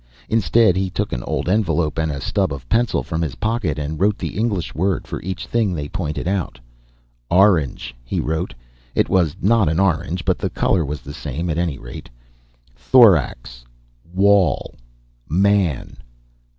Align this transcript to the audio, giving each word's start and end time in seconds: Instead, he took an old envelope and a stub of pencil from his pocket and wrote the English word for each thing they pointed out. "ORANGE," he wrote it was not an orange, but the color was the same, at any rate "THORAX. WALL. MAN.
Instead, 0.29 0.75
he 0.75 0.89
took 0.89 1.13
an 1.13 1.21
old 1.25 1.47
envelope 1.47 1.99
and 1.99 2.11
a 2.11 2.19
stub 2.19 2.51
of 2.51 2.67
pencil 2.67 3.03
from 3.03 3.21
his 3.21 3.35
pocket 3.35 3.77
and 3.77 3.99
wrote 3.99 4.17
the 4.17 4.35
English 4.35 4.73
word 4.73 5.05
for 5.05 5.21
each 5.21 5.45
thing 5.45 5.75
they 5.75 5.87
pointed 5.87 6.27
out. 6.27 6.57
"ORANGE," 7.29 7.95
he 8.03 8.19
wrote 8.19 8.55
it 8.95 9.09
was 9.09 9.35
not 9.43 9.69
an 9.69 9.79
orange, 9.79 10.25
but 10.25 10.39
the 10.39 10.49
color 10.49 10.83
was 10.83 11.01
the 11.01 11.13
same, 11.13 11.51
at 11.51 11.59
any 11.59 11.77
rate 11.77 12.09
"THORAX. 12.75 13.63
WALL. 14.11 14.73
MAN. 15.29 15.97